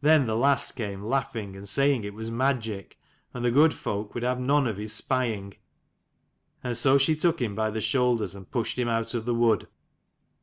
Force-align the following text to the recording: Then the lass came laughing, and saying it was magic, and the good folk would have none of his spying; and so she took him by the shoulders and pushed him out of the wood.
Then 0.00 0.26
the 0.26 0.38
lass 0.38 0.72
came 0.72 1.02
laughing, 1.02 1.54
and 1.54 1.68
saying 1.68 2.02
it 2.04 2.14
was 2.14 2.30
magic, 2.30 2.98
and 3.34 3.44
the 3.44 3.50
good 3.50 3.74
folk 3.74 4.14
would 4.14 4.22
have 4.22 4.40
none 4.40 4.66
of 4.66 4.78
his 4.78 4.90
spying; 4.94 5.52
and 6.64 6.74
so 6.78 6.96
she 6.96 7.14
took 7.14 7.42
him 7.42 7.54
by 7.54 7.68
the 7.68 7.82
shoulders 7.82 8.34
and 8.34 8.50
pushed 8.50 8.78
him 8.78 8.88
out 8.88 9.12
of 9.12 9.26
the 9.26 9.34
wood. 9.34 9.68